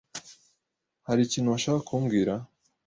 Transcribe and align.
Hari 1.07 1.21
ikintu 1.23 1.53
washakaga 1.53 1.87
kumbwira? 1.87 2.33